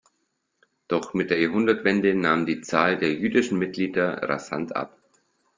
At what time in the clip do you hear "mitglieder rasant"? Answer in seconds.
3.59-4.75